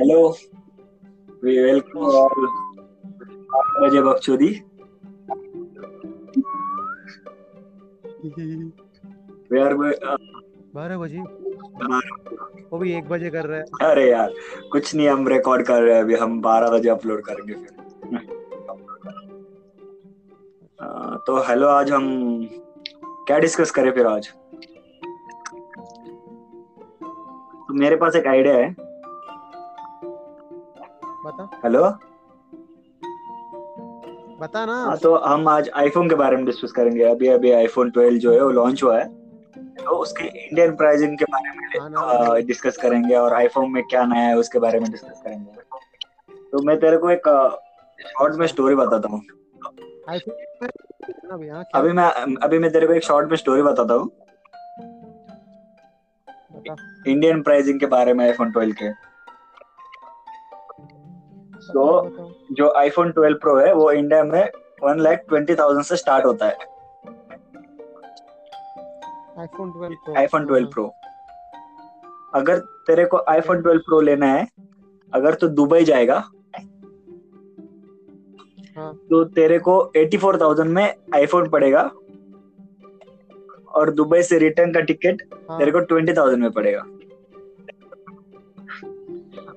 Hello. 0.00 0.36
We 1.44 1.62
welcome 1.62 1.98
all 1.98 2.46
बजे 3.80 4.02
बकचोदी। 4.02 4.62
We 9.52 9.60
are 9.60 9.74
बारह 10.74 10.98
बजे। 10.98 11.18
वो 12.72 12.78
भी 12.78 12.92
एक 12.92 13.08
बजे 13.08 13.30
कर 13.30 13.46
रहा 13.46 13.58
है। 13.58 13.64
अरे 13.90 14.10
यार 14.10 14.32
कुछ 14.72 14.94
नहीं 14.94 15.08
हम 15.08 15.28
रिकॉर्ड 15.28 15.66
कर 15.66 15.82
रहे 15.82 15.94
हैं 15.94 16.02
अभी 16.02 16.14
हम 16.14 16.40
बारह 16.40 16.70
बजे 16.70 16.88
अपलोड 16.88 17.22
करेंगे 17.22 17.54
फिर। 17.54 17.72
आ, 20.80 21.16
तो 21.26 21.36
हेलो 21.36 21.66
आज 21.66 21.90
हम 21.92 22.44
क्या 23.26 23.38
डिस्कस 23.38 23.70
करें 23.70 23.90
फिर 23.90 24.06
आज? 24.06 24.32
तो 27.68 27.74
मेरे 27.74 27.96
पास 27.96 28.16
एक 28.16 28.26
आइडिया 28.26 28.54
है। 28.54 28.89
बता। 31.24 31.48
हेलो? 31.64 31.82
बता 34.40 34.64
ना। 34.66 34.74
हाँ 34.84 34.96
तो 34.98 35.14
हम 35.16 35.48
आज 35.48 35.68
आईफोन 35.76 36.08
के 36.08 36.14
बारे 36.14 36.36
में 36.36 36.44
डिस्कस 36.44 36.72
करेंगे। 36.72 37.02
अभी 37.04 37.28
अभी 37.28 37.50
आईफोन 37.52 37.90
12 37.90 38.18
जो 38.18 38.32
है 38.32 38.40
वो 38.40 38.50
लॉन्च 38.50 38.82
हुआ 38.82 38.98
है। 38.98 39.04
तो 39.84 39.96
उसके 39.96 40.24
इंडियन 40.24 40.74
प्राइसिंग 40.76 41.18
के 41.18 41.24
बारे 41.24 41.48
हाँ 41.78 42.34
में 42.34 42.46
डिस्कस 42.46 42.76
करेंगे 42.76 43.14
और 43.16 43.34
आईफोन 43.34 43.70
में 43.72 43.82
क्या 43.82 44.04
नया 44.04 44.22
है 44.22 44.36
उसके 44.36 44.58
बारे 44.58 44.80
में 44.80 44.90
डिस्कस 44.90 45.20
करेंगे। 45.24 45.52
तो 46.52 46.62
मैं 46.62 46.78
तेरे 46.80 46.96
को 46.96 47.10
एक 47.10 47.28
शॉर्ट 47.98 48.34
में 48.34 48.46
स्टोरी 48.46 48.74
बताता 48.74 49.08
हूँ। 49.08 49.20
हाँ 50.08 50.18
अभी 51.74 51.92
मैं 51.92 52.08
अभी 52.36 52.58
मैं 52.58 52.72
तेरे 52.72 52.86
को 52.86 52.92
एक 52.92 53.04
शॉर्ट 53.04 53.30
में 53.30 53.36
स्टोरी 53.36 53.62
बताता 53.62 53.94
हूँ। 53.94 54.10
इंडियन 57.08 57.42
प्राइसिंग 57.42 57.80
के 57.80 57.86
बारे 57.86 58.12
में 58.14 58.24
आईफोन 58.24 58.52
12 58.52 58.72
के। 58.72 59.09
तो 61.70 61.84
जो 62.52 62.72
आईफोन 62.76 63.12
12 63.12 63.34
प्रो 63.40 63.56
है 63.58 63.72
वो 63.74 63.90
इंडिया 63.92 64.22
में 64.24 64.50
वन 64.82 65.00
लाख 65.00 65.24
ट्वेंटी 65.28 65.54
थाउज़ेंड 65.54 65.84
से 65.84 65.96
स्टार्ट 65.96 66.24
होता 66.26 66.46
है। 66.46 66.68
आईफोन 69.38 69.70
12 69.72 69.94
प्रो 70.04 70.14
आईफोन 70.18 70.46
12 70.46 70.66
प्रो 70.72 70.90
अगर 72.34 72.58
तेरे 72.86 73.04
को 73.04 73.16
आईफोन 73.28 73.62
12 73.62 73.78
प्रो 73.78 74.00
लेना 74.00 74.26
है 74.26 74.46
अगर 75.12 75.34
तू 75.34 75.48
दुबई 75.48 75.84
जाएगा 75.84 76.22
हाँ। 78.76 78.92
तो 79.10 79.24
तेरे 79.24 79.58
को 79.58 79.78
84,000 79.96 80.68
में 80.68 80.94
आईफोन 81.14 81.48
पड़ेगा 81.48 81.90
और 83.74 83.90
दुबई 83.90 84.22
से 84.22 84.38
रिटर्न 84.38 84.72
का 84.72 84.80
टिकट 84.80 85.22
हाँ। 85.50 85.58
तेरे 85.58 85.70
को 85.72 85.80
20,000 85.86 86.36
में 86.36 86.50
पड़ेगा। 86.50 86.84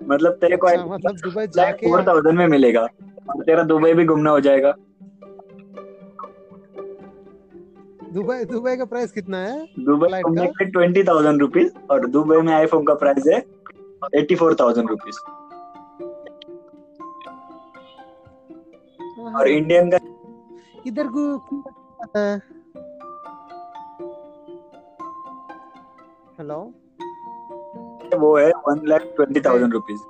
मतलब 0.08 0.32
तेरे 0.42 0.58
को 0.58 0.68
अच्छा 0.68 0.86
मतलब 0.86 1.16
दुबई 1.18 1.46
जाके 1.56 1.88
फोर 1.88 2.06
थाउज़ेंड 2.08 2.38
में 2.38 2.48
मिलेगा। 2.48 2.86
तेरा 3.42 3.64
दुबई 3.64 3.94
भी 3.94 4.06
घूमना 4.06 4.32
हो 4.32 4.40
जाएगा। 4.40 4.74
दुबई 8.14 8.44
दुबई 8.46 8.76
का 8.78 8.86
प्राइस 8.86 9.12
कितना 9.12 9.38
है? 9.38 9.56
दुबई 9.80 10.22
का? 10.26 10.46
ट्वेंटी 10.66 11.04
थाउज़ेंड 11.04 11.42
रुपीज़ 11.42 11.72
और 11.92 12.08
दुबई 12.08 12.38
में 12.42 12.54
आईफोन 12.54 12.86
का 12.86 12.94
प्राइस 13.04 13.28
है 13.28 13.40
एट्टी 14.16 14.36
फोर 14.36 14.56
थाउज़ेंड 14.60 14.90
रुपीज़ 14.90 15.20
और 19.32 19.48
इंडियन 19.48 19.90
का 19.92 19.98
इधर 20.88 21.08
को। 21.08 21.24
हेलो 26.40 26.62
वो 28.16 28.36
है 28.38 28.50
one 28.68 28.82
lakh 28.88 29.02
twenty 29.16 29.42
thousand 29.42 29.74
rupees 29.74 30.02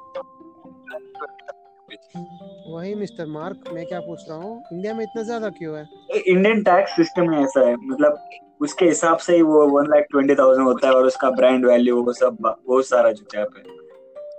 वही 2.68 2.94
मिस्टर 2.96 3.26
मार्क 3.28 3.70
मैं 3.74 3.86
क्या 3.86 4.00
पूछ 4.00 4.20
रहा 4.30 4.38
हूँ? 4.38 4.64
इंडिया 4.74 4.94
में 4.94 5.04
इतना 5.04 5.24
ज़्यादा 5.24 5.50
क्यों 5.50 5.78
है? 5.78 5.88
इंडियन 6.28 6.64
टैक्स 6.64 6.96
सिस्टम 6.96 7.30
में 7.30 7.38
ऐसा 7.40 7.60
है। 7.60 7.76
मतलब 7.76 8.18
उसके 8.62 8.86
हिसाब 8.86 9.18
से 9.18 9.36
ही 9.36 9.42
वो 9.42 9.66
वन 9.68 9.88
लाख 9.88 10.06
ट्वेंटी 10.12 10.36
थाउज़ेंड 10.36 10.68
होता 10.68 10.88
है 10.88 10.94
और 10.94 11.06
उसका 11.06 11.30
ब्रांड 11.32 11.66
वैल्यू 11.66 12.02
वो 12.04 12.14
सब 12.14 12.38
बहुत 12.42 12.88
सारा 12.88 13.12
जुटा 13.12 13.40
है 13.40 13.46
पे। 13.46 13.62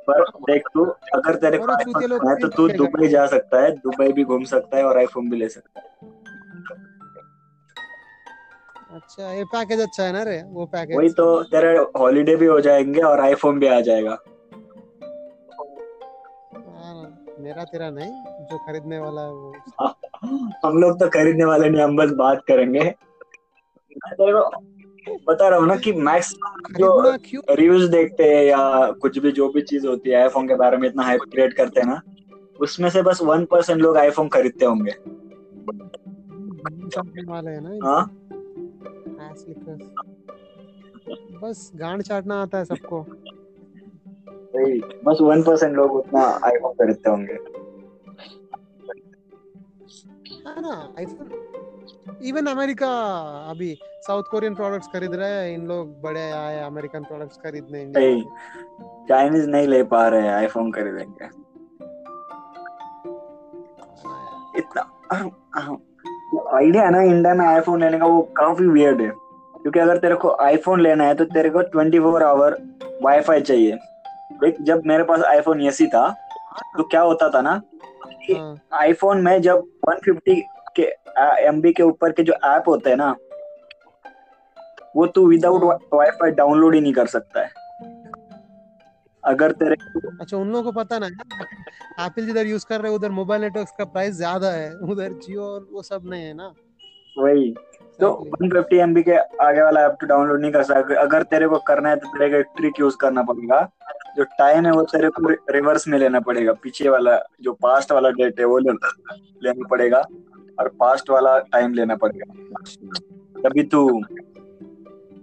पर 0.09 0.23
देख 0.43 0.69
तू 0.75 0.85
अगर 1.15 1.35
तेरे 1.35 1.59
लेना 1.59 2.31
है 2.31 2.37
तो 2.37 2.49
तू 2.49 2.69
दुबई 2.69 3.09
जा 3.09 3.27
सकता 3.27 3.63
है 3.63 3.71
दुबई 3.77 4.13
भी 4.13 4.25
घूम 4.25 4.45
सकता 4.45 4.77
है 4.77 4.85
और 4.85 4.99
आईफोन 4.99 5.31
भी 5.31 5.37
ले 5.37 5.49
सकता 5.49 5.81
है। 5.81 6.13
अच्छा 8.95 9.33
ये 9.33 9.45
पैकेज 9.45 9.81
अच्छा 9.81 10.05
है 10.05 10.13
ना 10.13 10.23
रे 10.23 10.43
वो 10.43 10.67
पैकेज 10.67 10.97
वही 10.97 11.09
तो 11.09 11.43
तेरे 11.43 11.79
हॉलीडे 11.99 12.37
भी 12.37 12.47
हो 12.47 12.61
जाएँगे 12.61 13.01
और 13.01 13.21
आईफोन 13.21 13.59
भी 13.59 13.67
आ 13.67 13.81
जाएगा। 13.81 14.19
हाँ, 16.57 17.27
मेरा 17.41 17.65
तेरा 17.65 17.91
नहीं 17.91 18.45
जो 18.45 18.59
खरीदने 18.59 18.99
वाला 18.99 19.21
है 19.21 19.33
वो। 19.33 19.53
हम 20.67 20.79
लोग 20.79 21.01
तो 21.01 21.09
खरीदने 21.09 21.45
वाले 21.45 21.69
नहीं 21.69 21.83
हम 21.83 21.97
बस 21.97 22.11
बात 22.11 22.43
करेंगे। 22.49 22.95
बता 25.29 25.49
रहा 25.49 25.59
हूँ 25.59 25.67
ना 25.67 25.77
कि 25.77 25.93
मैक्स 25.93 26.35
जो 26.71 27.17
रिव्यूज़ 27.51 27.91
देखते 27.91 28.25
हैं 28.25 28.45
या 28.45 28.91
कुछ 28.91 29.19
भी 29.19 29.33
जो 29.33 29.49
भी 29.49 29.63
चीज़ 29.63 29.87
होती 29.87 30.11
है 30.11 30.23
आईफोन 30.23 30.49
के 30.49 30.55
बारे 30.55 30.77
में 30.77 30.89
इतना 30.89 31.03
हाइप 31.03 31.21
क्रिएट 31.33 31.53
करते 31.53 31.81
हैं 31.81 31.87
ना 31.87 32.01
उसमें 32.61 32.91
से 32.91 33.03
बस 33.03 33.23
वन 33.23 33.45
परसेंट 33.45 33.81
लोग 33.83 33.97
आईफोन 33.97 34.29
खरीदते 34.29 34.65
होंगे। 34.65 34.93
वाले 37.29 37.51
है 37.51 37.61
ना 37.61 37.91
हाँ? 37.91 38.24
Ass 39.35 39.45
lickers। 39.49 39.83
बस 41.43 41.71
गांड 41.77 42.03
चाटना 42.03 42.41
आता 42.43 42.59
है 42.59 42.65
सबको। 42.65 43.01
बस 45.05 45.19
वन 45.21 45.43
परसेंट 45.43 45.75
लोग 45.77 45.95
उतना 45.95 46.21
आईफोन 46.45 46.73
खरीदते 46.73 47.11
होंगे। 47.11 47.39
है 50.47 50.61
ना 50.63 50.75
आईफोन 50.99 51.27
इवन 52.29 52.47
अमेरिका 52.47 52.91
अभी 53.51 53.77
साउथ 54.07 54.23
कोरियन 54.31 54.55
प्रोडक्ट्स 54.55 54.89
खरीद 54.93 55.15
रहे 55.15 55.31
हैं 55.31 55.55
इन 55.55 55.67
लोग 55.67 56.01
बड़े 56.03 56.31
आए 56.31 56.61
अमेरिकन 56.67 57.03
प्रोडक्ट्स 57.05 57.37
खरीदने 57.45 57.81
चाइनीज़ 59.09 59.49
नहीं 59.49 59.67
ले 59.69 59.83
पा 59.93 60.07
रहे 60.09 60.23
हैं 60.23 60.35
आईफोन 60.35 60.71
खरीदेंगे। 60.73 61.27
इतना 64.59 64.83
आइडिया 66.57 66.83
है 66.85 66.91
ना 66.91 67.03
इंडिया 67.03 67.35
में 67.35 67.45
आईफोन 67.47 67.81
लेने 67.81 67.99
का 67.99 68.07
वो 68.07 68.21
काफ़ी 68.37 68.67
वियर्ड 68.67 69.01
है। 69.01 69.13
क्योंकि 69.65 69.81
अगर 69.81 69.99
तेरे 69.99 70.15
को 70.15 70.31
आईफोन 70.43 70.81
लेना 70.81 71.05
है 71.05 71.15
तो 71.15 71.25
तेरे 71.27 71.51
को 71.51 71.61
ट्वेंटी 71.65 71.99
फोर 72.01 72.23
आवर 72.23 72.57
वाईफाई 73.03 73.41
चाहिए। 73.41 73.77
देख 74.41 74.61
जब 74.63 74.83
मेरे 74.87 75.05
पास 75.05 75.23
आईफोन 75.25 75.61
एसी 75.63 75.87
था 75.87 76.09
तो 76.77 76.83
क्या 76.85 77.01
होता 77.01 77.29
था 77.31 77.41
ना 77.43 77.61
कि 78.27 78.35
हाँ। 78.35 78.57
आईफोन 78.75 79.23
में 79.23 79.41
जब 79.43 79.63
150 79.89 80.41
के 80.77 80.83
एमबी 81.47 81.73
के 81.73 81.83
ऊपर 81.83 82.13
के 82.13 82.23
जो 82.23 82.33
ऐप 82.47 82.69
होते 82.69 82.91
हैं 82.91 82.97
ना 82.97 83.15
वो 84.97 85.07
तू 85.07 85.27
विदाउट। 85.29 85.63
वाईफाई 85.95 86.31
डाउनलोड 86.33 86.75
ही 86.75 86.81
नहीं 86.81 86.93
कर 86.93 87.07
सकता 87.07 87.41
है। 87.41 87.51
अगर 89.25 89.53
तेरे 89.53 89.75
अच्छा 90.21 90.37
उन 90.37 90.49
लोगों 90.49 90.63
को 90.63 90.81
पता 90.81 90.99
ना 90.99 91.07
एप्पल 91.07 92.27
जिधर 92.27 92.47
यूज़ 92.47 92.67
कर 92.69 92.81
रहे 92.81 92.91
हैं 92.91 92.99
उधर 92.99 93.11
मोबाइल 93.13 93.43
नेटवर्क्स 93.43 93.73
का 93.79 93.85
प्राइस 93.87 94.15
ज़्यादा 94.17 94.51
है 94.51 94.73
उधर 94.75 95.13
जियो 95.19 95.43
और 95.45 95.67
वो 95.73 95.83
सब 95.83 96.03
नहीं 96.05 96.25
है 96.25 96.35
ना। 96.35 96.53
वही। 97.17 97.55
तो 98.01 98.09
Exactly. 98.11 98.49
150 98.49 98.79
एमबी 98.83 99.03
के 99.03 99.17
आगे 99.43 99.63
वाला 99.63 99.85
ऐप 99.87 99.97
तो 100.01 100.07
डाउनलोड 100.07 100.41
नहीं 100.41 100.53
कर 100.53 100.63
सकते। 100.63 100.95
अगर 100.95 101.23
तेरे 101.23 101.49
को 101.49 101.59
करना 101.67 101.89
है 101.89 101.97
तो 101.97 102.09
तेरे 102.09 102.31
को 102.31 102.37
एक 102.37 102.47
ट्रिक 102.57 102.81
यूज़ 102.81 102.97
करना 103.01 103.23
पड़ेगा। 103.23 103.61
जो 104.17 104.25
टाइम 104.39 104.67
है 104.67 104.73
वो 104.73 104.83
तेरे 104.93 105.09
को 105.11 105.29
रिवर्स 105.53 105.87
में 105.89 105.99
लेना 105.99 106.21
पड़ेगा। 106.21 106.53
पीछे 106.63 106.89
वाला 106.89 107.17
जो 107.43 107.53
पास्ट 107.63 107.93
वाला 107.93 108.11
डेट 108.13 108.41
है 108.41 108.47
वो 108.47 108.59
लेना 108.59 109.69
पड़ेगा। 109.71 110.03
और 110.59 110.69
पास्ट 110.81 111.11
वाला 111.11 111.39
टाइम 111.53 111.75
लेना 111.75 111.97
पड़ेगा। 111.97 112.33
तभी 113.41 113.63
तू 113.65 113.87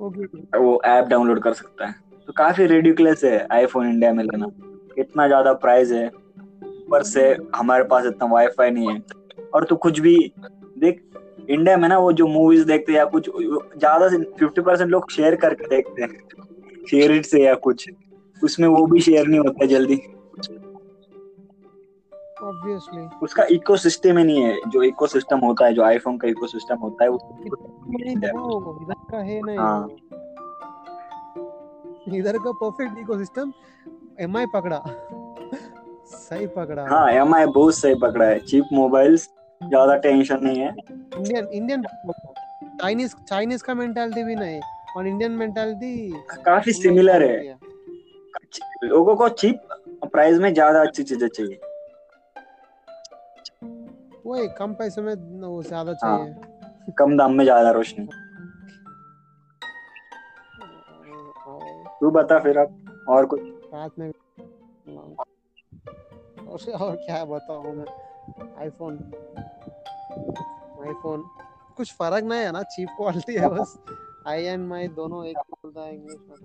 वो 0.01 0.81
ऐप 0.85 1.05
डाउनलोड 1.05 1.41
कर 1.43 1.53
सकता 1.53 1.87
है। 1.87 1.95
तो 2.27 2.33
काफ़ी 2.33 2.65
रेडिकुलस 2.65 3.23
है 3.23 3.47
आईफोन 3.51 3.87
इंडिया 3.87 4.11
में 4.13 4.23
लेना। 4.23 4.47
इतना 4.97 5.27
ज़्यादा 5.27 5.53
प्राइस 5.55 5.91
है। 5.91 6.07
ऊपर 6.07 7.03
से 7.03 7.23
हमारे 7.55 7.83
पास 7.83 8.05
इतना 8.05 8.27
वाईफाई 8.27 8.71
नहीं 8.71 8.89
है। 8.89 9.01
और 9.53 9.65
तू 9.65 9.75
कुछ 9.77 9.99
भी 9.99 10.15
देख 10.79 11.01
इंडिया 11.51 11.77
में 11.77 11.87
ना 11.89 11.97
वो 11.97 12.11
जो 12.13 12.27
मूवीज़ 12.27 12.65
देखते 12.67 12.91
हैं 12.91 12.99
या 12.99 13.05
कुछ 13.07 13.29
ज़्यादा 13.29 14.09
से 14.09 14.17
फिफ्टी 14.39 14.61
परसेंट 14.61 14.89
लोग 14.91 15.11
शेयर 15.11 15.35
करके 15.35 15.67
देखते 15.67 16.01
हैं। 16.01 16.85
शेयर 16.85 17.11
इट 17.11 17.25
से 17.25 17.43
या 17.43 17.53
कुछ। 17.63 17.89
उसमें 18.41 18.67
वो 18.67 18.85
भी 18.85 19.01
शेयर 19.01 19.27
नहीं 19.27 19.39
होता 19.39 19.65
जल्दी। 19.67 19.95
ऑब्वियसली 22.43 23.01
उसका 23.23 23.43
इकोसिस्टम 23.51 24.17
ही 24.17 24.23
नहीं 24.23 24.43
है। 24.43 24.55
जो 24.67 24.83
इकोसिस्टम 24.83 25.39
होता 25.39 25.65
है 25.65 25.73
जो 25.73 25.83
आईफोन 25.83 26.17
का 26.17 26.27
इकोसिस्टम 26.27 26.77
होता 26.77 27.03
है 27.03 27.09
वो 27.09 27.17
इधर 28.01 28.31
का 29.11 29.17
है 29.19 29.41
नहीं। 29.41 29.57
हाँ। 29.57 29.89
इधर 32.09 32.37
का 32.37 32.51
परफेक्ट 32.53 32.99
इकोसिस्टम 32.99 33.51
एमआई 34.19 34.45
पकड़ा। 34.53 34.81
सही 36.07 36.47
पकड़ा। 36.47 36.87
हाँ 36.89 37.11
एम 37.11 37.35
आई 37.35 37.45
बहुत 37.47 37.75
सही 37.75 37.95
पकड़ा 37.95 38.25
है। 38.25 38.39
चीप 38.39 38.65
मोबाइल्स 38.73 39.29
ज़्यादा 39.61 39.95
टेंशन 39.97 40.39
नहीं 40.43 40.59
है। 40.59 40.71
इंडियन 41.21 41.47
इंडियन 41.53 41.83
चाइनीज़ 42.81 43.15
चाइनीज़ 43.29 43.63
का 43.63 43.73
मेंटालिटी 43.75 44.23
भी 44.23 44.35
नहीं 44.35 44.59
और 44.97 45.07
इंडियन 45.07 45.31
मेंटालिटी 45.31 45.91
काफ़ी 46.45 46.73
सिमिलर 46.73 47.23
है। 47.23 47.57
लोगों 48.83 49.15
को 49.15 49.27
चीप 49.31 49.59
प्राइस 50.05 50.37
में 50.39 50.53
ज़्यादा 50.53 50.81
अच्छी 50.81 51.03
चीज़ें 51.03 51.27
चाहिए। 51.27 51.59
वही 54.25 54.47
कम 54.57 54.73
पैसे 54.73 55.01
में 55.01 55.13
वो 55.41 55.61
ज़्यादा 55.63 55.95
हाँ। 56.03 56.17
चाहिए। 56.17 56.93
कम 56.97 57.17
दाम 57.17 57.33
में 57.33 57.43
ज़्यादा 57.43 57.71
रोशनी। 57.71 58.07
तू 62.01 62.09
बता 62.11 62.39
फिर 62.39 62.57
अब 62.57 63.05
और 63.09 63.25
कुछ? 63.25 63.41
रात 63.73 63.99
में 63.99 64.07
और 64.07 65.25
और 66.75 66.95
क्या 66.97 67.23
बताऊँ 67.25 67.75
मैं 67.75 67.85
आईफोन 68.59 68.97
आईफोन 70.81 71.21
कुछ 71.77 71.93
फ़र्क 71.93 72.23
नहीं 72.23 72.39
है 72.39 72.51
ना 72.51 72.63
चीप 72.63 72.89
क्वालिटी 72.97 73.33
है 73.33 73.49
बस। 73.49 73.79
आई 74.27 74.43
एंड 74.43 74.67
माई 74.67 74.87
दोनों 74.87 75.25
एक 75.25 75.37
बोलता 75.37 75.81
है 75.81 75.95
इंग्लिश 75.95 76.19
में 76.29 76.37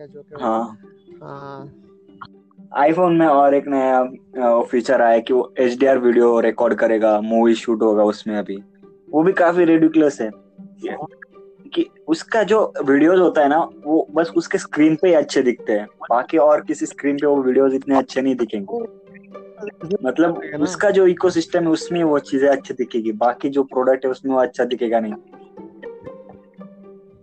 के 0.00 0.44
हाँ। 0.44 0.78
हाँ। 1.22 1.72
आईफोन 2.74 3.16
में 3.16 3.26
और 3.26 3.54
एक 3.54 3.64
नया 3.68 4.60
फीचर 4.60 5.02
आया 5.02 5.18
कि 5.18 5.32
वो 5.32 5.54
एचडीआर 5.58 5.98
वीडियो 5.98 6.40
रिकॉर्ड 6.40 6.74
करेगा 6.74 7.20
मूवी 7.20 7.54
शूट 7.54 7.82
होगा 7.82 8.04
उसमें 8.04 8.36
अभी। 8.36 8.64
वो 9.10 9.22
भी 9.22 9.32
काफ़ी 9.32 9.64
रेडिकुलस 9.64 10.20
है। 10.20 10.30
कि 11.74 11.90
उसका 12.08 12.42
जो 12.42 12.72
वीडियोस 12.84 13.18
होता 13.18 13.40
है 13.40 13.48
ना 13.48 13.70
वो 13.84 14.06
बस 14.10 14.32
उसके 14.36 14.58
स्क्रीन 14.58 14.96
पे 14.96 15.08
ही 15.08 15.14
अच्छे 15.14 15.42
दिखते 15.42 15.72
हैं। 15.72 15.86
बाकी 16.10 16.38
और 16.38 16.60
किसी 16.60 16.86
स्क्रीन 16.86 17.16
पे 17.16 17.26
वो 17.26 17.42
वीडियोस 17.42 17.72
इतने 17.72 17.98
अच्छे 17.98 18.22
नहीं 18.22 18.34
दिखेंगे। 18.36 18.84
मतलब 20.04 20.40
उसका 20.62 20.90
जो 20.90 21.06
इकोसिस्टम 21.06 21.64
है 21.64 21.70
उसमें 21.70 22.02
वो 22.04 22.18
चीज़ें 22.18 22.48
अच्छी 22.48 22.74
दिखेगी। 22.74 23.12
बाकी 23.12 23.48
जो 23.48 23.62
प्रोडक्ट 23.64 24.04
है 24.04 24.10
उसमें 24.10 24.34
वो 24.34 24.40
अच्छा 24.40 24.64
दिखेगा 24.64 25.00
नहीं। 25.00 25.14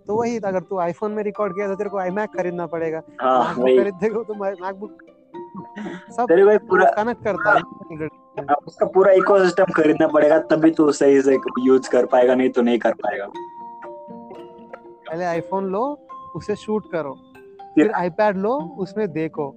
तो 0.08 0.16
वही 0.16 0.38
अगर 0.38 0.60
तू 0.60 0.78
आईफोन 0.80 1.12
में 1.12 1.24
रिकॉर्ड 1.24 1.54
किया 1.54 1.68
तो 1.68 1.76
तेरे 1.76 1.90
को 1.90 2.02
iMac 2.02 2.36
खरीदना 2.38 2.66
पड़ेगा। 2.66 3.02
हाँ 3.22 3.40
मैकबुक 3.40 3.64
वही। 3.64 4.24
तो 4.24 4.34
मैकबुक 4.34 4.92
सब 6.12 6.26
तेरे 6.26 6.58
पूरा 6.58 6.86
कनेक्ट 6.92 7.24
करता 7.24 7.52
है। 7.52 7.62
हाँ, 8.40 8.56
उसका 8.68 8.86
पूरा 8.86 9.12
इकोसिस्टम 9.12 9.72
खरीदना 9.76 10.08
पड़ेगा 10.08 10.40
तभी 10.40 10.72
तो 10.72 10.92
सही 10.92 11.22
से 11.22 11.38
यूज़ 11.60 11.90
कर 11.90 12.06
पाएगा 12.06 12.36
नहीं 12.36 12.50
तो 12.50 12.62
नहीं 12.62 12.80
कर 12.80 12.94
पाएगा। 12.94 13.28
पहले 15.08 15.26
आईफोन 15.26 15.66
लो 15.66 15.84
उसे 16.36 16.56
शूट 16.56 16.92
करो। 16.92 17.18
फिर 17.76 17.92
आईपैड 17.92 18.38
लो 18.38 18.54
उसमें 18.78 19.12
देखो। 19.12 19.56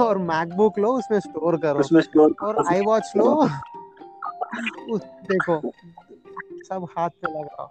और 0.00 0.18
मैकबुक 0.18 0.78
लो 0.78 0.92
उसमें 0.92 1.18
स्टोर 1.20 1.56
करो। 1.56 1.80
उसमें 1.80 2.00
स्टोर 2.02 2.34
और 2.42 2.64
आई 2.68 2.80
वॉच 2.80 3.12
लो 3.16 3.32
उस 4.90 5.00
देखो। 5.28 5.60
सब 6.68 6.86
हाथ 6.98 7.10
पे 7.10 7.32
लगाओ। 7.32 7.70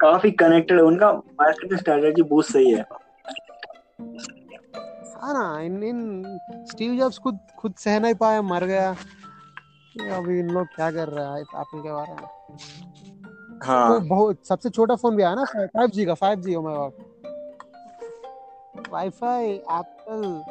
काफ़ी 0.00 0.30
कनेक्टेड 0.30 0.78
है। 0.78 0.84
उनका 0.84 1.12
मार्केटिंग 1.12 1.78
स्ट्रेटेजी 1.80 2.22
बहुत 2.22 2.46
सही 2.46 2.70
है। 2.70 2.84
हाँ 5.22 5.32
ना 5.34 5.60
इन 5.60 5.82
इन 5.82 6.38
स्टीव 6.70 6.96
जॉब्स 6.96 7.18
खुद 7.18 7.38
खुद 7.58 7.74
सह 7.74 7.98
नहीं 8.00 8.14
पाया 8.14 8.42
मर 8.42 8.64
गया। 8.64 8.90
अभी 10.16 10.38
इन 10.38 10.50
लोग 10.50 10.66
क्या 10.66 10.90
कर 10.90 11.08
रहा 11.08 11.34
है 11.34 11.40
एप्पल 11.40 11.82
के 11.82 11.92
बारे 11.92 12.12
में? 12.12 12.28
हाँ। 13.64 13.88
वो 13.90 14.00
बहुत 14.00 14.46
सबसे 14.46 14.70
छोटा 14.70 14.94
फ़ोन 14.94 15.16
भी 15.16 15.22
आया 15.22 15.34
ना 15.34 15.44
फाइव 15.44 15.86
जी 15.86 16.04
का 16.04 16.14
five 16.14 16.40
G 16.40 16.54
oh 16.54 16.62
my 16.62 16.74
God 16.74 16.92
wifi, 18.94 19.50
Apple, 19.50 20.44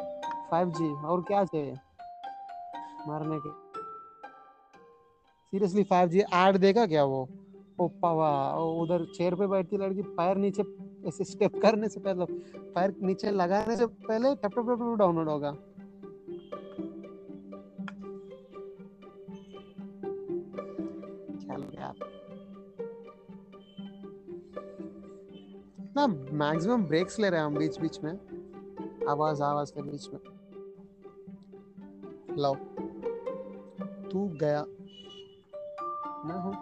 five 0.50 0.70
G, 0.70 1.06
और 1.06 1.22
क्या 1.22 1.44
चाहिए? 1.44 1.78
मारने 3.08 3.38
के। 3.38 3.50
सीरियसली 5.50 5.82
फाइव 5.82 6.08
जी 6.08 6.20
एड 6.20 6.56
देगा 6.56 6.86
क्या 6.86 7.04
वो? 7.04 7.28
ओ 7.80 7.88
पावा 7.88 8.56
उधर 8.56 9.04
चेयर 9.04 9.34
पे 9.34 9.46
बैठती 9.46 9.76
लड़की, 9.76 10.02
पैर 10.02 10.36
नीचे 10.36 10.62
ऐसे 11.08 11.24
स्टेप 11.24 11.60
करने 11.62 11.88
से 11.88 12.00
पहले, 12.00 12.24
पैर 12.58 12.94
नीचे 13.02 13.30
लगाने 13.30 13.76
से 13.76 13.86
पहले, 13.86 14.34
टप 14.34 14.44
टप 14.44 14.58
टप 14.58 14.96
डाउनलोड 14.98 15.28
होगा। 15.28 15.56
ना 25.96 26.06
मैक्सिमम 26.06 26.84
ब्रेक्स 26.84 27.18
ले 27.20 27.30
रहे 27.30 27.40
हैं 27.40 27.46
हम 27.46 27.54
बीच 27.54 27.80
बीच 27.80 28.00
में। 28.04 28.12
आवाज़ 29.08 29.42
आवाज़ 29.42 29.72
के 29.72 29.82
बीच 29.82 30.08
में। 30.08 30.20
लो 32.38 32.54
तू 34.10 34.28
गया। 34.28 34.64
मैं 36.24 36.40
हूँ। 36.40 36.52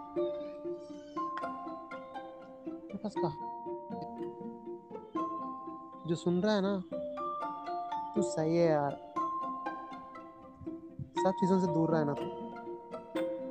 जो 6.07 6.15
सुन 6.15 6.41
रहा 6.41 6.55
है 6.55 6.61
ना 6.61 6.83
तू 8.15 8.21
सही 8.21 8.57
है 8.57 8.69
यार। 8.69 8.91
सब 11.17 11.31
चीज़ों 11.31 11.59
से 11.59 11.67
दूर 11.67 11.91
रहना 11.91 12.13
तू। 12.13 12.25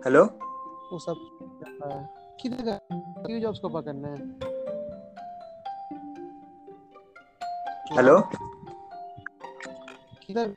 हेलो? 0.04 0.24
वो 0.92 0.98
सब 0.98 1.14
किधर 2.40 2.80
क्यों 3.26 3.40
जॉब्स 3.40 3.58
को 3.58 3.68
पकड़ना 3.68 4.08
है? 4.08 4.51
हेलो? 7.92 8.20
किधर? 10.22 10.54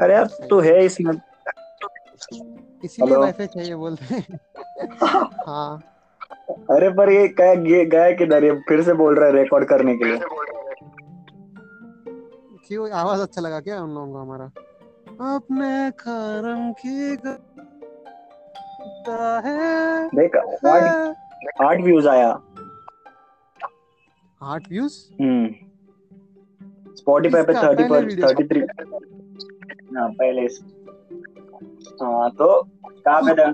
अरे 0.00 0.14
यार 0.14 0.26
तो 0.50 0.60
है 0.60 0.84
इसमें। 0.84 1.12
इसीलिए। 2.84 3.16
वाईफाई 3.16 3.46
चाहिए 3.46 3.74
बोलते 3.74 4.14
हैं। 4.14 4.40
हाँ। 5.46 5.82
अरे 6.70 6.90
पर 6.90 7.10
ये 7.12 7.28
क्या 7.28 7.52
ये 7.52 7.84
गया 7.84 8.10
किधर 8.10 8.44
ये 8.44 8.52
फिर 8.52 8.82
से 8.82 8.92
बोल 8.92 9.14
रहा 9.14 9.26
है 9.26 9.32
रिकॉर्ड 9.32 9.68
करने 9.68 9.96
के 9.96 10.04
लिए। 10.04 10.18
क्यों? 12.68 12.90
आवाज़ 12.90 13.20
अच्छा 13.20 13.40
लगा 13.40 13.60
क्या 13.60 13.82
उन 13.82 13.90
लोगों 13.90 14.12
को 14.12 14.18
हमारा? 14.18 14.44
अपने 15.36 15.90
करम 15.90 16.72
की 16.72 17.16
है। 19.46 20.08
देख 20.08 20.36
आठ 20.36 21.62
आठ 21.62 21.80
व्यूज़ 21.80 22.08
आया। 22.08 22.40
आठ 24.42 24.68
व्यूज़ 24.70 24.92
स्पॉटिफाई 26.96 27.42
पे 27.42 27.52
किसका? 27.52 27.62
थर्टी 27.62 27.82
पहले 27.82 27.88
पर 27.88 28.04
video 28.04 28.24
थर्टी 28.24 28.44
थ्री 28.44 28.60
हाँ 29.98 30.08
पहले 30.10 30.44
इस- 30.44 30.62
हाँ 32.02 32.30
तो 32.30 32.62
कहाँ 32.86 33.22
पे 33.22 33.34
था? 33.34 33.52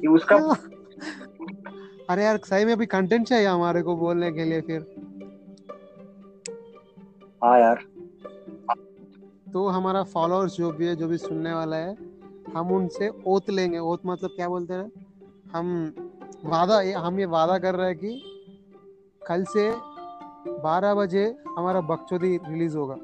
कि 0.00 0.06
उसका 0.06 0.36
अरे 2.10 2.24
यार 2.24 2.36
सही 2.36 2.64
में 2.64 2.72
अभी 2.72 2.86
कंटेंट 2.86 3.26
चाहिए 3.28 3.46
हमारे 3.46 3.82
को 3.82 3.96
बोलने 3.96 4.32
के 4.32 4.44
लिए 4.44 4.60
फिर। 4.60 4.86
हाँ 7.44 7.58
यार। 7.60 7.84
तो 9.52 9.68
हमारा 9.68 10.02
फॉलोअर्स 10.02 10.56
जो 10.56 10.70
भी 10.72 10.86
है 10.86 10.96
जो 10.96 11.08
भी 11.08 11.18
सुनने 11.18 11.52
वाला 11.52 11.76
है 11.76 11.96
हम 12.56 12.72
उनसे 12.72 13.08
ओत 13.26 13.50
लेंगे। 13.50 13.78
ओत 13.78 14.00
मतलब 14.06 14.30
क्या 14.30 14.48
बोलते 14.48 14.74
हैं? 14.74 14.90
हम 15.52 15.94
वादा 16.44 17.00
हम 17.00 17.20
ये 17.20 17.26
वादा 17.26 17.58
कर 17.58 17.74
रहे 17.74 17.86
हैं 17.86 17.96
कि 17.98 18.37
कल 19.28 19.44
से 19.44 19.70
12 20.62 20.94
बजे 20.94 21.24
हमारा 21.58 21.80
बकचोदी 21.80 22.36
रिलीज़ 22.48 22.76
होगा। 22.76 22.94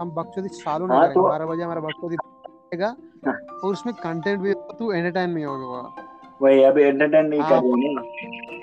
हम 0.00 0.10
बकचोदी 0.10 0.48
चालू 0.48 0.86
नहीं 0.86 0.98
हाँ, 0.98 1.06
करेंगे 1.06 1.20
तो- 1.20 1.30
बारह 1.30 1.46
बजे 1.46 1.62
हमारा 1.62 1.80
बकचोदी 1.80 2.16
रहेगा 2.16 2.96
हाँ। 3.26 3.34
और 3.34 3.72
उसमें 3.72 3.94
कंटेंट 3.94 4.40
भी 4.40 4.52
होगा 4.52 4.76
तू 4.78 4.92
एंटरटेन 4.92 5.34
भी 5.34 5.42
होगा। 5.42 5.94
वही 6.42 6.62
अभी 6.62 6.82
एंटरटेन 6.82 7.26
नहीं 7.26 7.40
हाँ। 7.40 7.60
करेंगे। 7.60 7.94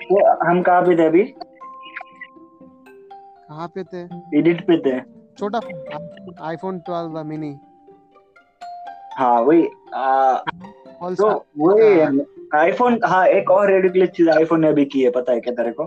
तो 0.04 0.48
हम 0.48 0.62
कहाँ 0.62 0.82
पे 0.82 0.96
थे 0.96 1.06
अभी? 1.06 1.22
कहाँ 3.48 3.68
पे 3.68 3.84
थे? 3.84 4.00
एडिट 4.38 4.66
पे 4.66 4.76
थे। 4.78 5.00
छोटा 5.38 5.60
आईफोन 6.44 6.78
12 6.78 7.22
मिनी 7.22 7.58
हाँ 9.18 9.40
वही 9.40 9.62
तो 11.14 11.44
वही 11.58 12.20
आईफोन 12.54 12.98
हाँ 13.04 13.26
एक 13.26 13.50
और 13.50 13.70
रेडिकुलस 13.70 14.08
चीज़ 14.08 14.30
आईफोन 14.30 14.60
ने 14.60 14.68
अभी 14.68 14.84
की 14.84 15.00
है 15.00 15.10
पता 15.10 15.32
है 15.32 15.40
क्या 15.40 15.54
तेरे 15.54 15.72
को? 15.72 15.84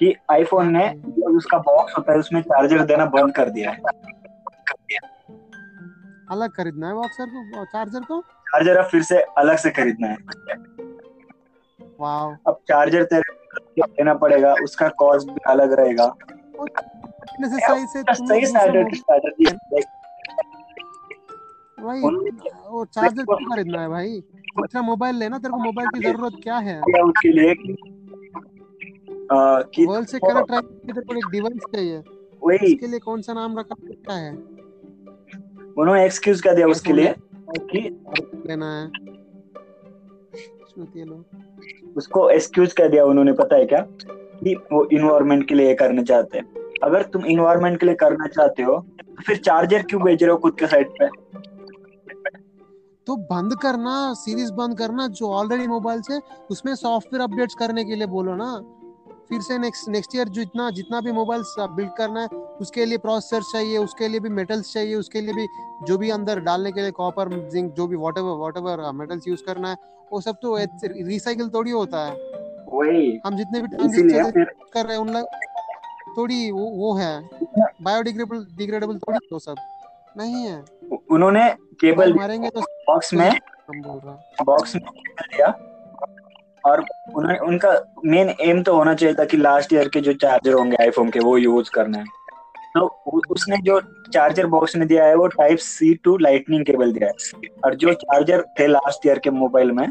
कि 0.00 0.14
आईफोन 0.30 0.68
ने 0.72 0.86
जो 1.08 1.36
उसका 1.36 1.58
बॉक्स 1.58 1.96
होता 1.96 2.12
है 2.12 2.18
उसमें 2.18 2.40
चार्जर 2.42 2.84
देना 2.84 3.06
बंद 3.06 3.34
कर 3.34 3.50
दिया 3.50 3.70
है। 3.70 3.78
अलग 6.30 6.50
खरीदना 6.50 6.88
है 6.88 6.94
बॉक्सर 6.94 7.26
को? 7.26 7.64
चार्जर 7.64 8.00
को? 8.00 8.20
चार्जर 8.20 8.76
अब 8.76 8.84
फिर 8.84 9.02
से 9.02 9.20
अलग 9.38 9.56
से 9.56 9.70
खरीदना 9.70 10.06
है। 10.06 10.16
वाओ 12.00 12.34
अब 12.46 12.60
चार्जर 12.68 13.04
तेरे 13.04 13.22
को 13.22 13.86
देना 13.86 14.14
पड़ेगा 14.14 14.54
उसका 14.64 14.88
कॉस्ट 14.98 15.28
भी 15.28 15.40
अलग 15.46 15.72
रहेगा। 15.80 16.06
सही 17.42 17.86
से 17.86 18.02
सही 18.02 18.46
स्ट्रैटेजी 18.46 19.44
भाई 21.78 22.00
वो 22.00 22.84
चार्जर 22.84 23.24
क्यों 23.24 23.36
खरीदना 23.50 23.80
है 23.82 23.88
भाई? 23.88 24.20
दूसरा 24.56 24.82
मोबाइल 24.82 25.16
लेना 25.16 25.38
तेरे 25.38 25.50
को 25.50 25.58
मोबाइल 25.58 25.88
की 25.88 26.00
ज़रूरत 26.08 26.32
क्या 26.42 26.56
है? 26.58 26.80
उसके 26.80 27.28
लिए 27.28 27.54
कि 29.32 29.84
वर्ल्ड 29.86 30.08
से 30.08 30.18
कनेक्ट 30.18 30.52
रखने 30.52 30.92
के 30.92 31.14
लिए 31.14 31.18
एक 31.18 31.30
डिवाइस 31.30 31.62
चाहिए। 31.74 31.98
वही। 32.42 32.66
इसके 32.66 32.86
लिए 32.86 32.98
कौन 32.98 33.22
सा 33.22 33.32
नाम 33.32 33.58
रखा 33.58 33.74
क्या 33.80 34.14
है? 34.14 34.32
उन्होंने 35.78 36.04
एक्सक्यूज 36.04 36.40
कर 36.40 36.54
दिया 36.54 36.66
उसके 36.66 36.92
लिए 36.92 37.14
कि 37.50 37.80
लेना 38.46 38.72
है। 38.80 38.86
उसको 41.96 42.28
एक्सक्यूज 42.30 42.72
कर 42.72 42.88
दिया 42.88 43.04
उन्होंने 43.04 43.32
पता 43.32 43.56
है 43.56 43.66
क्या? 43.66 43.80
कि 43.80 44.54
वो 44.72 44.84
इन्वायरमेंट 44.92 45.48
के 45.48 45.54
लिए 45.54 45.74
करना 45.74 46.02
चाहते 46.02 46.38
हैं। 46.38 46.46
अगर 46.82 47.02
तुम 47.02 47.24
इन्वायरमेंट 47.24 47.80
के 47.80 47.86
लिए 47.86 47.94
करना 47.94 48.26
चाहते 48.26 48.62
हो 48.62 48.78
तो 49.00 49.22
फिर 49.26 49.36
चार्जर 49.36 49.82
क्यों 49.82 50.02
बेच 50.02 50.22
रहे 50.22 50.32
हो 50.32 50.38
खुद 50.38 50.56
के 50.58 50.66
साइड 50.66 50.90
पे? 50.90 51.06
तो 53.06 53.16
बंद 53.16 53.54
करना 53.54 54.12
सीरीज़ 54.14 54.52
बंद 54.52 54.78
करना 54.78 55.06
जो 55.08 55.30
ऑलरेडी 55.30 55.66
मोबाइल 55.66 56.00
से 56.00 56.18
उसमें 56.50 56.74
सॉफ्टवेयर 56.74 57.22
अपडेट्स 57.22 57.54
करने 57.54 57.84
के 57.84 57.94
लिए 57.94 58.06
बोलो 58.06 58.34
ना। 58.34 58.50
फिर 59.30 59.40
से 59.40 59.58
नेक्स्ट 59.58 59.88
नेक्स्ट 59.88 60.14
ईयर 60.16 60.28
जितना 60.28 60.70
जितना 60.70 61.00
भी 61.00 61.12
मोबाइल 61.12 61.42
बिल्ड 61.58 61.90
करना 61.98 62.20
है 62.20 62.28
उसके 62.60 62.84
लिए 62.84 62.98
प्रोसेसर 62.98 63.42
चाहिए 63.42 63.78
उसके 63.78 64.08
लिए 64.08 64.20
भी 64.20 64.28
मेटल्स 64.28 64.72
चाहिए 64.72 64.94
उसके 64.94 65.20
लिए 65.20 65.34
भी 65.34 65.46
जो 65.86 65.98
भी 65.98 66.10
अंदर 66.10 66.40
डालने 66.40 66.72
के 66.72 66.80
लिए 66.80 66.90
कॉपर 66.90 67.48
जिंक 67.50 67.72
जो 67.74 67.86
भी 67.86 67.96
वॉट 67.96 68.18
एवर 68.18 68.90
मेटल्स 68.92 69.28
यूज़ 69.28 69.44
करना 69.44 69.70
है 69.70 69.76
वो 70.12 70.20
सब 70.20 70.36
तो 70.42 70.56
रिसाइकिल 70.84 71.48
थोड़ी 71.48 71.70
होता 71.70 72.04
है। 72.06 72.12
वही। 72.72 73.20
हम 73.26 73.36
जितने 73.36 73.60
भी 73.60 73.68
ट्रांजिस्टर 73.68 74.44
कर 74.74 74.86
रहे 74.86 74.96
हैं 74.96 75.02
उन 75.02 75.10
लोग 75.10 75.26
थोड़ी 76.16 76.50
वो, 76.50 76.60
वो 76.60 76.94
है। 76.94 77.28
बायोडिग्रेडेबल 77.82 78.46
डिग्रेडेबल 78.56 78.98
थोड़ी 78.98 79.18
वो 79.32 79.38
सब। 79.38 79.56
नहीं 80.16 80.34
है। 80.34 80.64
उन्होंने 81.10 81.48
केबल 81.80 82.14
मारेंगे 82.14 82.50
तो 82.50 82.60
बॉक्स 82.60 83.14
में। 83.14 83.30
बॉक्स 84.44 84.74
में 84.76 84.84
दिया। 84.84 85.48
और 86.64 86.84
उन्होंने 87.14 87.38
उनका 87.38 87.72
मेन 88.04 88.30
एम 88.40 88.62
तो 88.62 88.74
होना 88.74 88.94
चाहिए 88.94 89.14
था 89.14 89.24
कि 89.24 89.36
लास्ट 89.36 89.72
ईयर 89.72 89.88
के 89.88 90.00
जो 90.00 90.12
चार्जर 90.14 90.52
होंगे 90.52 90.76
आईफोन 90.82 91.10
के 91.10 91.20
वो 91.20 91.36
यूज़ 91.38 91.70
करना 91.74 91.98
है। 91.98 92.04
तो 92.76 92.86
उसने 93.30 93.56
जो 93.58 93.80
चार्जर 94.12 94.46
बॉक्स 94.46 94.76
में 94.76 94.86
दिया 94.88 95.04
है 95.04 95.14
वो 95.14 95.26
type 95.28 95.58
C 95.58 95.94
to 96.04 96.16
lightning 96.18 96.64
cable 96.64 96.92
दिया 96.92 97.08
है। 97.08 97.48
और 97.64 97.74
जो 97.74 97.92
चार्जर 97.94 98.44
थे 98.60 98.66
लास्ट 98.66 99.06
ईयर 99.06 99.18
के 99.18 99.30
मोबाइल 99.30 99.72
में 99.72 99.86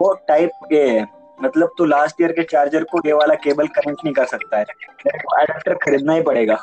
वो 0.00 0.12
टाइप 0.28 0.72
ए 0.72 0.88
है। 0.88 1.06
मतलब 1.42 1.70
तू 1.78 1.84
लास्ट 1.84 2.20
ईयर 2.20 2.32
के 2.32 2.42
चार्जर 2.42 2.84
को 2.84 3.00
ये 3.06 3.12
वाला 3.12 3.34
केबल 3.34 3.66
कनेक्ट 3.68 4.04
नहीं 4.04 4.14
कर 4.14 4.26
सकता 4.26 4.58
है। 4.58 4.64
अडेप्टर 4.64 5.74
खरीदना 5.74 6.12
ही 6.12 6.22
पड़ेगा। 6.22 6.58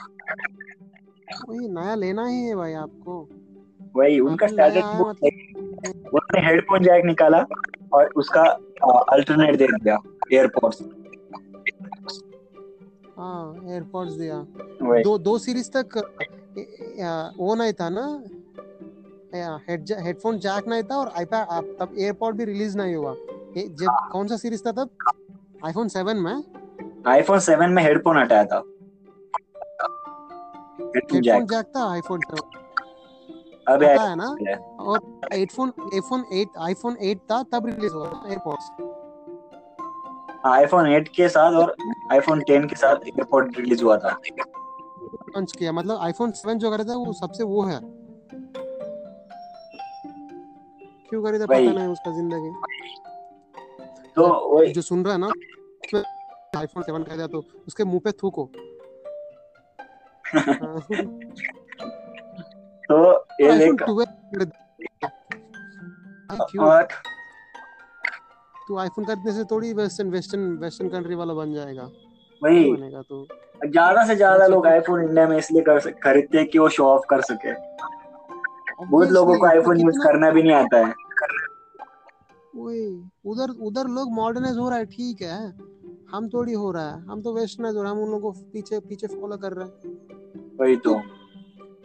वही 1.50 1.68
नया 1.70 1.96
लेना 1.96 2.26
ही 2.28 2.44
है 2.46 2.56
भाई 2.56 2.74
आपको। 2.74 3.28
वही 3.96 4.20
उनका 4.20 4.46
वो 4.46 5.10
मतलब 5.10 5.34
उन्होंने 6.06 6.46
हेडफोन 6.48 6.84
जैक 6.84 7.06
निकाला। 7.06 7.46
और 7.94 8.12
उसका 8.16 8.44
अल्टरनेट 9.14 9.56
दे 9.56 9.68
दिया 9.68 9.98
एयरपोर्ट्स 10.34 10.82
हाँ 13.18 13.56
एयरपॉड्स 13.70 14.14
दिया। 14.14 14.38
दो 15.04 15.18
दो 15.18 15.38
सीरीज़ 15.38 15.70
तक 15.78 15.98
वो 17.38 17.56
नहीं 17.56 17.74
था 17.74 17.90
ना? 17.90 18.06
हेड 19.68 19.92
हेडफोन 20.00 20.40
जैक 20.40 20.68
नहीं 20.68 20.84
था 20.84 20.96
और 20.96 21.12
आईपैड 21.18 21.78
तब 21.80 21.94
एयरपॉड 22.00 22.36
भी 22.36 22.46
रिलीज़ 22.46 22.78
नहीं 22.78 22.96
हुआ। 22.96 23.14
जब 23.58 24.10
कौन 24.12 24.28
सा 24.28 24.38
सीरीज़ 24.38 24.64
था 24.68 24.72
तब? 24.72 24.90
आईफोन 25.66 25.88
सेवन 25.88 26.18
में? 26.18 26.44
आईफोन 27.08 27.40
सेवन 27.40 27.70
में 27.70 27.84
हेडफोन 27.84 28.18
हटाया 28.18 28.46
था। 28.46 28.64
हेडफोन 30.96 31.22
जैक 31.22 31.72
था 31.78 31.92
आईफोन 31.92 32.20
7 32.32 32.63
अबे 33.68 33.88
पता 33.88 34.04
है 34.04 34.16
ना? 34.16 34.28
और 34.84 35.00
आईफोन 35.34 35.72
आईफोन 35.94 36.24
8 36.34 36.58
आईफोन 36.60 36.96
8 37.04 37.20
था 37.32 37.42
तब 37.52 37.66
रिलीज़ 37.66 37.94
हुआ 37.94 38.08
था 38.08 38.30
एयरपॉड्स 38.30 38.66
आईफोन 40.46 40.86
8 40.96 41.08
के 41.16 41.28
साथ 41.30 41.54
और 41.54 41.76
आईफोन 42.12 42.42
10 42.50 42.66
के 42.70 42.76
साथ 42.76 42.96
रिलीज़ 43.58 43.84
हुआ 43.84 43.98
था। 43.98 44.10
लॉन्च 45.36 45.52
किया 45.60 45.72
मतलब 45.72 45.98
आईफोन 46.02 46.32
7 46.32 46.58
जो 46.58 46.72
करे 46.72 46.84
था 46.84 46.96
वो 46.96 47.14
सबसे 47.14 47.44
वो 47.44 47.64
है। 47.64 47.80
क्यों 51.10 51.24
करे 51.24 51.40
था 51.40 51.46
पता 51.46 51.58
नहीं 51.60 51.88
उसका 51.88 52.12
ज़िंदगी। 52.12 52.52
तो 54.16 54.28
वही। 54.50 54.72
जो 54.74 54.82
सुन 54.82 55.04
रहा 55.06 55.14
है 55.14 55.20
ना 55.20 55.32
आईफोन 56.58 56.84
7 56.84 57.04
कह 57.04 57.16
दिया 57.16 57.28
तो 57.28 57.44
उसके 57.68 57.84
मुँह 57.84 58.02
पे 58.04 58.12
थूको। 58.12 58.50
हाँ, 60.34 60.80
तो 62.84 63.23
ये 63.42 63.50
आईफोन 63.50 63.76
देख 63.76 63.84
12 63.84 64.46
क्यों 66.52 66.66
और 66.66 66.88
तू 68.68 68.78
आईफोन 68.80 69.06
खरीदने 69.06 69.32
से 69.34 69.44
थोड़ी 69.52 69.74
वेस्टर्न 69.74 70.10
वेस्टर्न 70.10 70.44
वेस्टर्न 70.58 70.90
कंट्री 70.90 71.16
वाला 71.16 71.34
बन 71.34 71.54
जाएगा 71.54 71.90
वही 72.42 72.72
बनेगा 72.72 73.02
तू 73.02 73.26
ज़्यादा 73.66 74.06
से 74.06 74.16
ज़्यादा 74.16 74.48
लोग 74.48 74.68
आईफोन 74.68 75.02
इंडिया 75.04 75.28
में 75.28 75.38
इसलिए 75.38 75.62
कर 75.64 75.92
खरीदते 76.04 76.38
हैं 76.38 76.48
कि 76.48 76.60
वो 76.60 76.70
शो 76.70 76.86
ऑफ़ 76.86 77.06
कर 77.10 77.22
सके। 77.22 77.54
बहुत 78.86 79.12
लोगों 79.12 79.38
को 79.40 79.46
आईफोन 79.48 79.80
यूज़ 79.82 80.00
करना 80.04 80.30
भी 80.32 80.44
नहीं 80.44 80.54
आता 80.54 80.78
है। 80.78 80.94
उधर 83.26 83.50
उधर 83.68 83.88
लोग 83.90 84.12
मॉडर्नाइज 84.14 84.58
हो 84.58 84.70
रहा 84.70 84.78
है 84.80 84.86
ठीक 84.88 85.22
है। 85.22 85.38
हम 86.12 86.28
थोड़ी 86.30 86.54
हो 86.54 86.72
रहा 86.72 86.90
है। 86.90 87.02
हम 87.06 87.22
तो 87.22 87.34
वेस्टर्नाइज 87.34 87.76
हो 87.76 87.82
रहा 87.82 87.92
है 87.92 87.98
हम 87.98 88.04
उन 88.04 88.12
लोगों 88.12 88.32
को 88.32 88.40
पीछे 88.54 88.80
पीछे 88.80 89.08
फॉलो 89.08 89.38
कर 89.38 89.54
रहे 89.54 89.66
हैं। 89.66 89.74
वही 90.60 90.76
तो। 90.78 90.96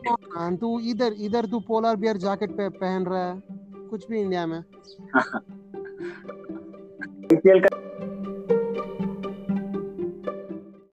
हाँ, 0.09 0.57
तू 0.57 0.81
इधर 0.81 1.13
इधर 1.13 1.47
तू 1.47 1.61
पोलर 1.61 1.97
बियर 1.97 2.17
जैकेट 2.17 2.51
पे 2.51 2.69
पहन 2.69 3.05
रहा 3.07 3.33
है 3.33 3.43
कुछ 3.91 4.09
भी 4.11 4.21
इंडिया 4.21 4.47
में। 4.47 4.59
आईपीएल 7.33 7.61
का 7.61 7.88